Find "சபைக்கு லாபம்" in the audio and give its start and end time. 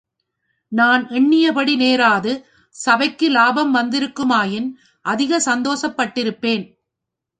2.75-3.75